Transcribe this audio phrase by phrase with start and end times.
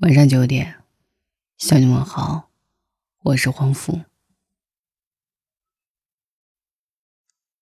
[0.00, 0.76] 晚上九点，
[1.58, 2.48] 向你们好，
[3.22, 4.00] 我是黄福。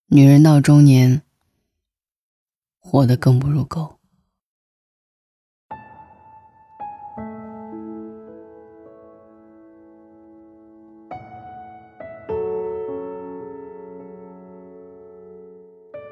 [0.07, 1.23] 女人到中年，
[2.79, 3.99] 活得更不如狗。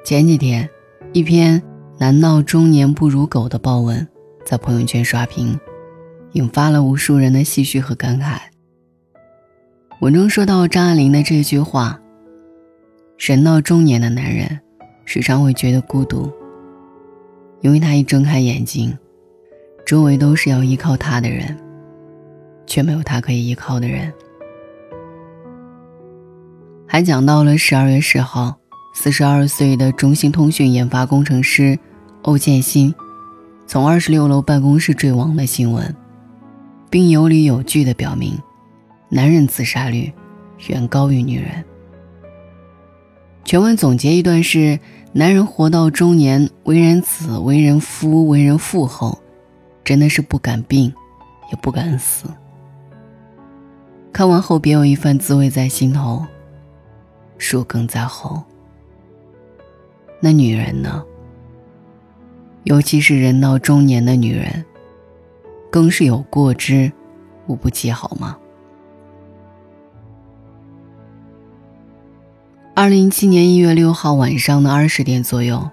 [0.05, 0.69] 前几天，
[1.13, 1.63] 一篇
[2.01, 4.09] “难道中年不如狗”的报文
[4.45, 5.57] 在朋友圈刷屏。
[6.33, 8.39] 引发了无数人的唏嘘和感慨。
[10.01, 11.99] 文中说到张爱玲的这句话
[13.19, 14.61] ：“人到中年的男人，
[15.07, 16.31] 时常会觉得孤独，
[17.63, 18.97] 因为他一睁开眼睛，
[19.87, 21.57] 周围都是要依靠他的人，
[22.67, 24.13] 却没有他可以依靠的人。”
[26.87, 28.59] 还讲到了十二月十号，
[28.95, 31.79] 四十二岁的中兴通讯研发工程师
[32.23, 32.95] 欧建新
[33.67, 35.95] 从二十六楼办公室坠亡的新闻。
[36.91, 38.39] 并有理有据地表明，
[39.09, 40.13] 男人自杀率
[40.69, 41.65] 远高于女人。
[43.45, 44.79] 全文总结一段是：
[45.13, 49.19] 男人活到中年，为人子、为人夫、为人父后，
[49.85, 50.93] 真的是不敢病，
[51.51, 52.29] 也不敢死。
[54.13, 56.25] 看完后，别有一番滋味在心头。
[57.39, 58.43] 树更在后。
[60.21, 61.05] 那女人呢？
[62.65, 64.65] 尤其是人到中年的女人。
[65.77, 66.91] 更是有过之，
[67.47, 68.39] 无不及，好吗？
[72.75, 75.69] 二零一七年一月六号晚上的二十点左右，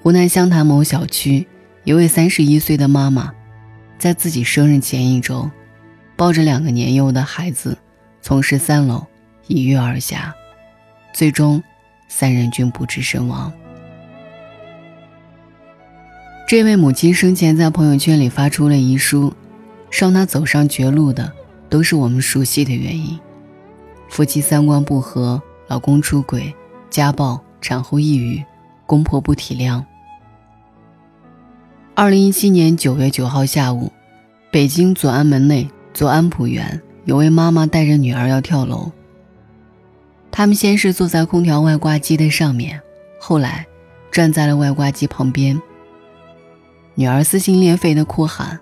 [0.00, 1.44] 湖南湘潭某小区，
[1.82, 3.34] 一位三十一岁的妈妈，
[3.98, 5.50] 在自己生日前一周，
[6.14, 7.76] 抱着两个年幼的孩子，
[8.22, 9.04] 从十三楼
[9.48, 10.32] 一跃而下，
[11.12, 11.60] 最终
[12.06, 13.52] 三人均不治身亡。
[16.46, 19.34] 这位母亲生前在朋友圈里发出了遗书，
[19.90, 21.32] 让她走上绝路的
[21.68, 23.18] 都是我们熟悉的原因：
[24.08, 26.54] 夫妻三观不合、老公出轨、
[26.88, 28.40] 家暴、产后抑郁、
[28.86, 29.82] 公婆不体谅。
[31.96, 33.90] 二零一七年九月九号下午，
[34.52, 38.92] 北京左安门内左安浦园有位妈妈带着女儿要跳楼。
[40.30, 42.80] 他们先是坐在空调外挂机的上面，
[43.18, 43.66] 后来
[44.12, 45.60] 站在了外挂机旁边。
[46.98, 48.58] 女儿撕心裂肺的哭喊：“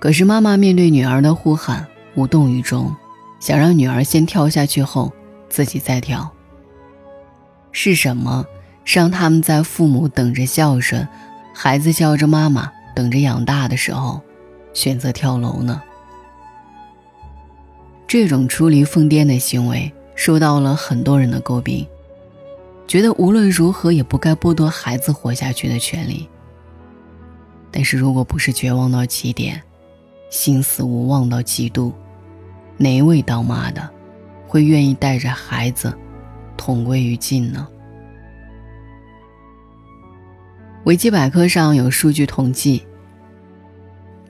[0.00, 1.86] 可是妈妈面对女儿的呼喊
[2.16, 2.94] 无动于衷，
[3.38, 5.12] 想让女儿先跳下去后
[5.48, 6.28] 自己再跳。
[7.70, 8.44] 是什么
[8.84, 11.06] 让他们在父母等着孝顺，
[11.54, 14.20] 孩子叫着妈妈等着养大的时候，
[14.74, 15.80] 选择跳楼呢？
[18.08, 21.86] 这种出离疯癫的行为受到了很多人的诟病。
[22.88, 26.26] 觉得无论如何也不该剥夺孩子活下去的权利。
[27.70, 29.62] 但是如果不是绝望到极点，
[30.30, 31.92] 心死无望到极度，
[32.78, 33.86] 哪一位当妈的
[34.46, 35.96] 会愿意带着孩子
[36.56, 37.68] 同归于尽呢？
[40.84, 42.82] 维基百科上有数据统计，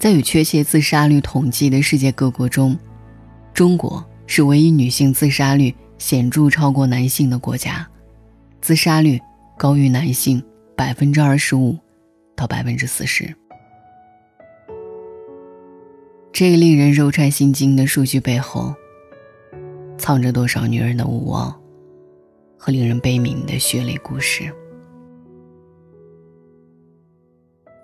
[0.00, 2.76] 在有确切自杀率统计的世界各国中，
[3.54, 7.88] 中国是唯一女性自杀率显著超过男性的国家。
[8.68, 9.18] 自杀率
[9.56, 10.44] 高于男性
[10.76, 11.74] 百分之二十五
[12.36, 13.34] 到百分之四十。
[16.30, 18.74] 这个令人肉颤心惊的数据背后，
[19.96, 21.58] 藏着多少女人的无望
[22.58, 24.52] 和令人悲悯的血泪故事？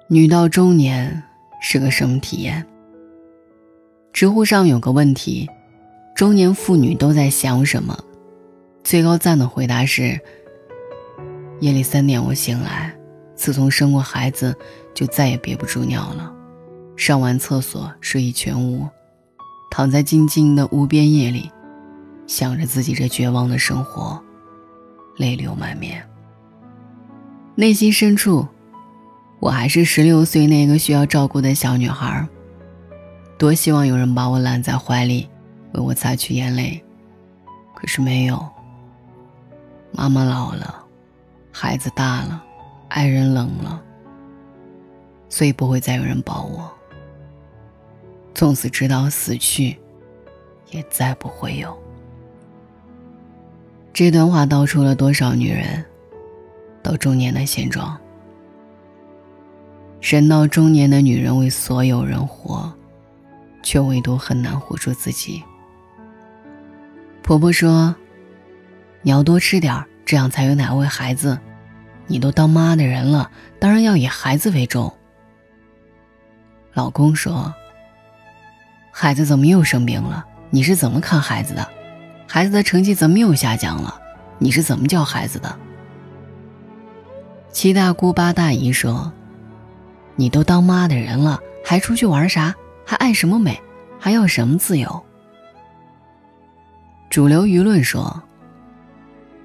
[0.08, 1.22] 女到中年
[1.62, 2.62] 是个什么体验？
[4.12, 5.48] 知乎上有个问题：
[6.14, 7.98] 中年妇女都在想什么？
[8.82, 10.20] 最高赞的回答是。
[11.60, 12.94] 夜里三点，我醒来，
[13.34, 14.54] 自从生过孩子，
[14.92, 16.32] 就再也憋不住尿了。
[16.96, 18.86] 上完厕所，睡意全无，
[19.70, 21.50] 躺在静静的无边夜里，
[22.26, 24.22] 想着自己这绝望的生活，
[25.16, 26.06] 泪流满面。
[27.54, 28.46] 内心深处，
[29.40, 32.28] 我还是十六岁那个需要照顾的小女孩，
[33.38, 35.28] 多希望有人把我揽在怀里，
[35.72, 36.82] 为我擦去眼泪。
[37.74, 38.44] 可是没有，
[39.92, 40.83] 妈妈老了。
[41.56, 42.44] 孩子大了，
[42.88, 43.80] 爱人冷了，
[45.28, 46.68] 所以不会再有人抱我。
[48.34, 49.78] 从此直到死去，
[50.72, 51.72] 也再不会有。
[53.92, 55.84] 这段话道出了多少女人
[56.82, 57.96] 到中年的现状？
[60.00, 62.70] 人到中年的女人为所有人活，
[63.62, 65.40] 却唯独很难活出自己。
[67.22, 67.94] 婆婆说
[69.02, 71.38] ：“你要多吃点儿。”这样才有奶喂孩子，
[72.06, 74.92] 你都当妈的人了，当然要以孩子为重。”
[76.74, 77.54] 老公说
[78.90, 80.24] ：“孩子怎么又生病了？
[80.50, 81.66] 你是怎么看孩子的？
[82.26, 84.00] 孩子的成绩怎么又下降了？
[84.38, 85.58] 你是怎么教孩子的？”
[87.50, 89.12] 七大姑八大姨说
[90.16, 92.52] ：“你都当妈的人了，还出去玩啥？
[92.84, 93.60] 还爱什么美？
[94.00, 95.04] 还要什么自由？”
[97.08, 98.20] 主流舆论说：“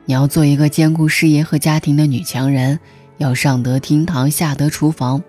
[0.10, 2.80] 你要做一个兼顾事业和家庭的女强人，
[3.20, 5.22] 要上得厅堂，下得厨房。”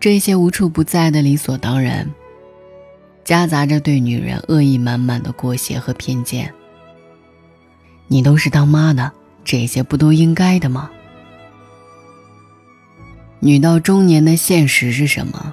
[0.00, 2.10] 这些无处不在的理所当然，
[3.22, 6.50] 夹杂着对女人恶意满满的裹挟和偏见。
[8.08, 9.12] 你都是当妈的。
[9.44, 10.90] 这些不都应该的吗？
[13.40, 15.52] 女到中年的现实是什么？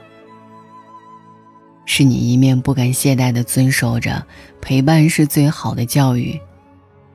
[1.86, 4.26] 是你一面不敢懈怠的遵守着
[4.62, 6.40] 陪伴是最好的教育，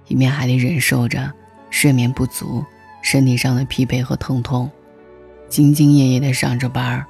[0.08, 1.32] 一面还得忍受着
[1.70, 2.64] 睡眠不足、
[3.02, 4.68] 身体上的疲惫和疼痛，
[5.48, 7.06] 兢兢业业的上着班儿，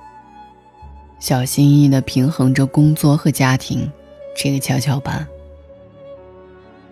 [1.18, 3.90] 小心翼翼的平衡着工作和家庭
[4.36, 5.26] 这个跷跷板。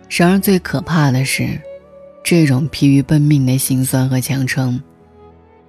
[0.09, 1.61] 然而最可怕的是。
[2.23, 4.83] 这种疲于奔命的心酸和强撑，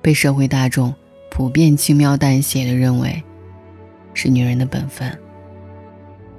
[0.03, 0.93] 被社会大众
[1.31, 3.23] 普遍轻描淡写的认为
[4.13, 5.17] 是女人的本分，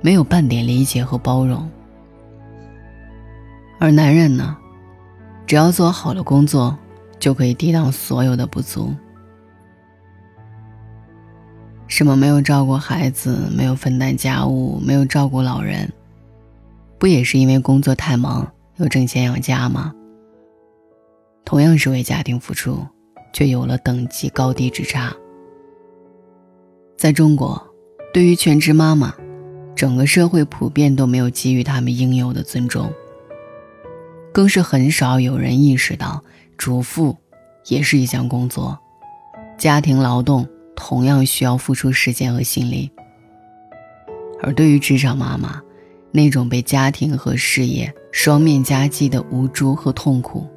[0.02, 1.72] 没有半点理解和包容。
[3.80, 4.58] 而男人呢，
[5.48, 6.78] 只要做好了工作，
[7.18, 8.94] 就可以抵挡所有的不足。
[11.88, 15.92] 什么没有照顾孩子，没有分担家务，没有照顾老人，
[16.98, 19.94] 不也是因为工作太忙，要挣钱养家吗？
[21.46, 22.86] 同样是为家庭付出，
[23.34, 25.16] 却有了等级高低之差。
[26.98, 27.66] 在中国，
[28.14, 29.16] 对于全职妈妈，
[29.74, 32.92] 整个社会普遍都没有给予他们应有的尊重，
[34.34, 36.24] 更是很少有人意识到，
[36.58, 37.16] 主妇
[37.66, 38.78] 也是一项工作，
[39.58, 42.90] 家庭劳动同样需要付出时间和心力。
[44.42, 45.62] 而对于职场妈妈，
[46.12, 50.48] 那种被家庭和事业双面夹击的无助和痛苦。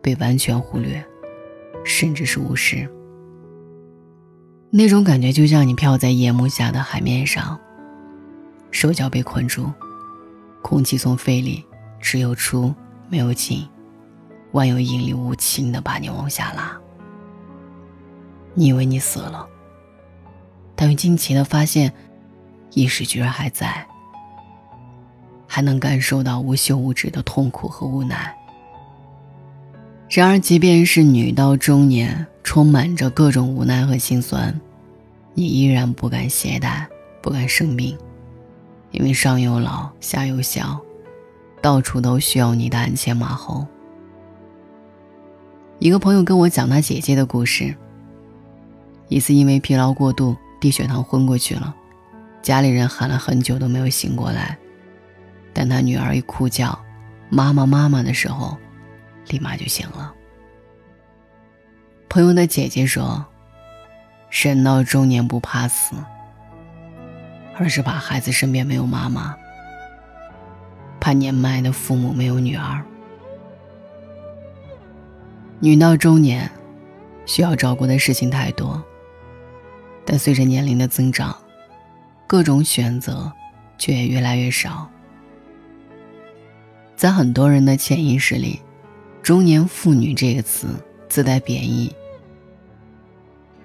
[0.00, 1.02] 被完全忽略，
[1.82, 2.86] 甚至是无视。
[4.70, 7.58] 那种感觉就像你漂在夜幕下的海面上，
[8.70, 9.72] 手脚被困住，
[10.60, 11.64] 空气从肺里
[12.00, 12.74] 只有出
[13.14, 13.64] 没有进，
[14.50, 16.76] 万有引力无情的把你往下拉。
[18.54, 19.46] 你以为你死了，
[20.74, 21.92] 但又惊奇的发现，
[22.72, 23.86] 意识居然还在，
[25.46, 28.36] 还能感受到无休无止的痛苦和无奈。
[30.10, 34.60] 然而，即便是女到中年，充满着各种无奈和心酸，
[35.34, 36.84] 你依然不敢懈怠，
[37.22, 37.96] 不敢生病，
[38.90, 40.80] 因为上有老，下有小，
[41.64, 43.66] 到处都需要你的鞍前马后。
[45.78, 47.74] 一个朋友跟我讲他姐姐的故事。
[49.08, 51.74] 一次因为疲劳过度，低血糖昏过去了，
[52.42, 54.58] 家里人喊了很久都没有醒过来，
[55.54, 56.78] 但他女儿一哭叫
[57.32, 58.54] “妈妈，妈妈”的时候。
[59.28, 60.12] 立马就醒了。
[62.10, 63.24] 朋友的姐姐说
[64.28, 65.96] ：“人到中年不怕死，
[67.56, 69.34] 而是怕孩子身边没有妈妈，
[71.04, 72.82] 怕年迈的父母没有女儿。
[75.60, 76.50] 女到中年，
[77.26, 78.82] 需要照顾的事情太多，
[80.06, 81.36] 但随着年龄的增长，
[82.26, 83.30] 各种选择
[83.76, 84.88] 却也越来越少。
[86.96, 88.58] 在很多人的潜意识里。”
[89.22, 90.68] 中年妇女这个词
[91.06, 91.94] 自带贬义，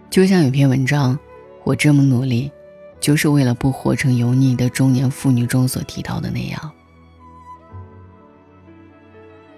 [0.10, 1.18] 就像有篇文章，
[1.64, 2.52] 我这么努力，
[3.00, 6.72] 就是为了不活成油腻的中年妇女中所提到的那样。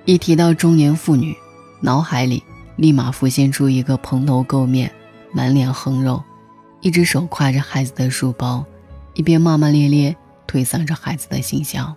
[0.05, 1.36] 一提到中年妇女，
[1.79, 2.43] 脑海里
[2.75, 4.91] 立马浮现出一个蓬头垢面、
[5.31, 6.22] 满脸横肉，
[6.81, 8.65] 一只手挎着孩子的书包，
[9.13, 10.15] 一边骂骂咧咧
[10.48, 11.96] 推搡着孩子的形象。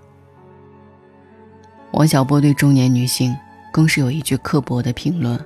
[1.92, 3.34] 王小波对中年女性。
[3.74, 5.36] 更是有一句刻薄的评论：“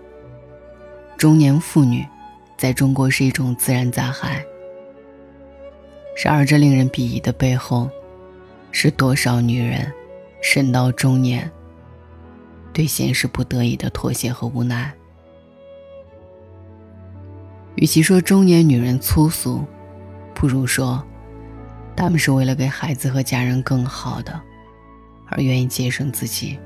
[1.17, 2.07] 中年妇女，
[2.59, 4.45] 在中国是一种自然灾害。”
[6.23, 7.89] 然而，这令人鄙夷的背后，
[8.71, 9.91] 是多少女人，
[10.43, 11.51] 身到中年，
[12.79, 14.95] 对现实不得已的妥协和无奈。
[17.75, 19.65] 与其说中年女人粗俗，
[20.33, 21.05] 不如说，
[21.97, 24.41] 她们是为了给孩子和家人更好的，
[25.27, 26.57] 而愿意节省自己。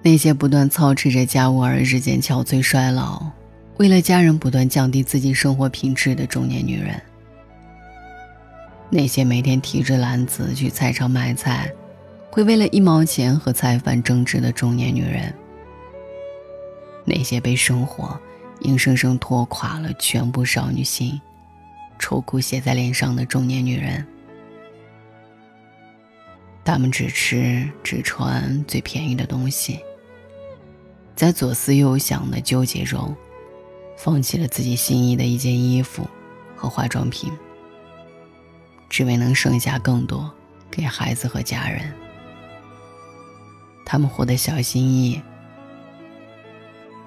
[0.00, 3.20] 那些不断操持着家务而日渐憔悴衰老，
[3.78, 6.94] 为了家人不断降低自己生活品质的中年女人；
[8.90, 11.68] 那些每天提着篮子去菜场买菜，
[12.36, 15.34] 会为了一毛钱和菜贩争执的中年女人，
[17.02, 18.20] 那些被生活
[18.60, 21.18] 硬生生拖垮了全部少女心、
[21.98, 24.06] 愁苦写在脸上的中年女人，
[26.62, 29.80] 她们只吃只穿最便宜的东西，
[31.14, 33.16] 在左思右想的纠结中，
[33.96, 36.06] 放弃了自己心仪的一件衣服
[36.54, 37.32] 和化妆品，
[38.90, 40.30] 只为能剩下更多
[40.70, 41.90] 给孩子和家人。
[43.88, 45.22] 他们活得小心翼翼，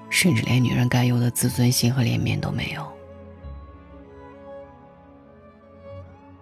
[0.09, 2.88] 甚至连女人该有的自尊心和脸面都没有。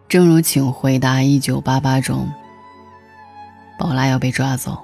[0.08, 2.32] 正如《请回答一九八八》中，
[3.80, 4.78] 宝拉要被抓走，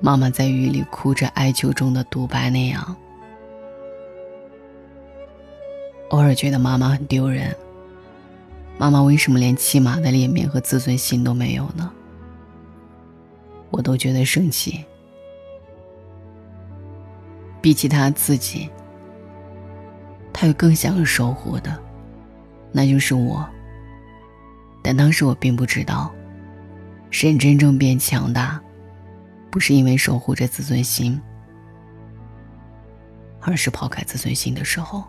[0.00, 2.96] 妈妈在雨里哭着哀求中的独白那样，
[6.10, 7.54] 偶尔觉得妈妈很丢人。
[8.78, 11.92] 妈妈为什么连起码的脸面和自尊心都没有呢？
[13.70, 14.84] 我都觉得生气。
[17.60, 18.70] 比起他自己，
[20.32, 21.76] 他有更想守护的，
[22.72, 23.46] 那就是我。
[24.82, 26.14] 但当时我并不知道，
[27.10, 28.60] 人真正变强大，
[29.50, 31.20] 不是因为守护着自尊心，
[33.40, 35.04] 而是抛开自尊心的时候。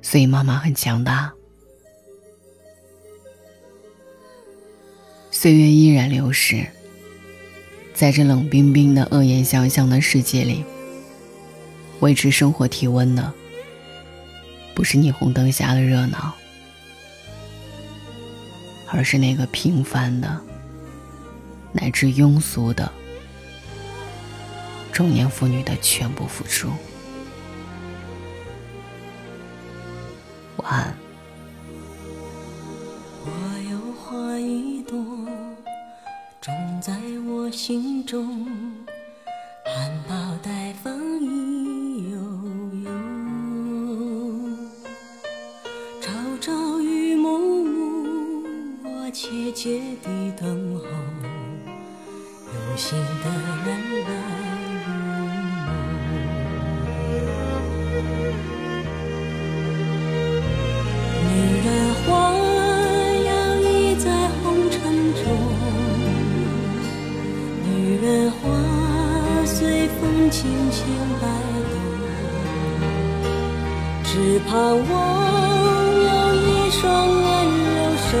[0.00, 1.30] 所以妈妈很强大。
[5.40, 6.66] 岁月依然流逝，
[7.94, 10.62] 在这冷冰冰的恶言相向的世界里，
[12.00, 13.32] 维持生活体温的，
[14.74, 16.34] 不是霓虹灯下的热闹，
[18.88, 20.38] 而是那个平凡的，
[21.72, 22.92] 乃至庸俗的
[24.92, 26.68] 中年妇女的全部付出。
[30.58, 30.99] 晚安。
[37.62, 38.26] 心中
[39.66, 40.90] 含苞待放
[41.20, 42.16] 意悠
[42.84, 42.90] 悠，
[46.00, 48.42] 朝朝与暮暮，
[48.82, 50.86] 我切切地等候，
[52.46, 53.28] 有心的
[53.66, 53.68] 人
[54.04, 54.49] 来
[68.30, 68.42] 花
[69.44, 70.38] 随风轻
[70.70, 70.78] 轻
[71.20, 71.24] 摆
[71.70, 71.74] 动，
[74.04, 74.90] 只盼望
[76.08, 77.22] 有一双温
[77.74, 77.78] 柔
[78.10, 78.12] 手，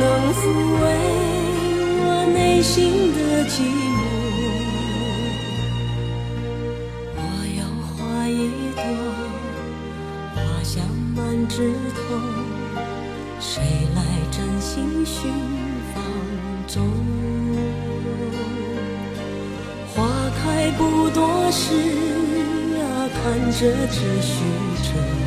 [0.00, 0.02] 能
[0.34, 0.40] 抚
[0.80, 0.84] 慰
[2.00, 2.70] 我内心
[3.14, 3.54] 的寂
[3.88, 3.91] 寞。
[21.54, 21.74] 是
[22.80, 22.80] 啊，
[23.12, 24.32] 看着只虚
[24.82, 25.21] 着，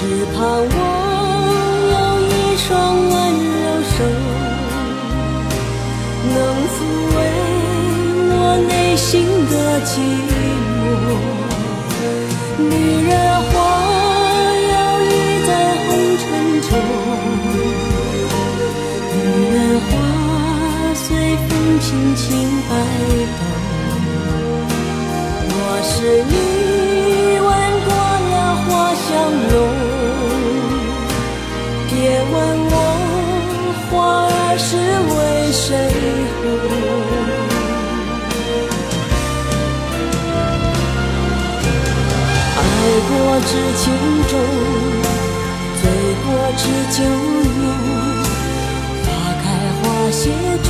[0.00, 0.78] 只盼望
[1.92, 2.68] 有一双
[3.10, 3.94] 温柔手，
[6.24, 6.36] 能
[6.72, 6.74] 抚
[7.16, 7.18] 慰
[8.32, 8.34] 我
[8.66, 9.08] 内心
[9.50, 9.52] 的
[9.84, 9.92] 寂
[10.70, 10.72] 寞。
[12.56, 12.64] 女
[13.08, 13.12] 人
[13.44, 13.52] 花
[14.70, 14.72] 摇
[15.04, 15.12] 曳
[15.46, 15.48] 在
[15.84, 16.22] 红尘
[16.62, 16.70] 中，
[19.12, 19.18] 女
[19.52, 19.92] 人花
[20.94, 21.04] 随
[21.46, 22.24] 风轻轻
[22.70, 22.72] 摆
[23.36, 23.38] 动。
[25.52, 25.54] 我
[25.84, 25.92] 是
[26.24, 26.32] 你
[43.10, 43.84] 过知情
[44.28, 44.32] 重
[45.80, 45.82] 醉
[46.24, 46.26] 过
[46.56, 46.62] 知
[46.96, 46.98] 酒
[47.60, 47.64] 浓
[49.02, 49.06] 花
[49.42, 49.44] 开
[49.82, 50.22] 花谢
[50.62, 50.68] 终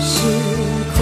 [0.00, 0.12] 是
[0.94, 0.96] 空。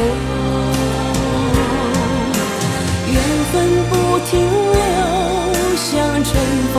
[3.13, 3.17] 缘
[3.53, 3.55] 分
[3.91, 3.93] 不
[4.31, 4.31] 停
[4.73, 4.81] 留
[5.77, 5.89] 像
[6.25, 6.29] 春
[6.73, 6.77] 风